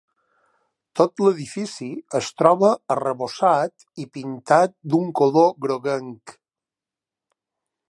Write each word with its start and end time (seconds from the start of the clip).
Tot 0.99 1.21
l'edifici 1.25 1.89
es 2.19 2.29
troba 2.43 2.71
arrebossat 2.95 3.87
i 4.05 4.07
pintat 4.17 4.75
d'un 4.95 5.15
color 5.21 5.55
groguenc. 5.67 6.37